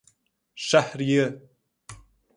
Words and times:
شهریه 0.67 1.41